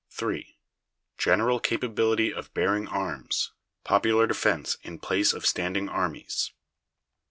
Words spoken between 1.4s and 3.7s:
capability of bearing arms;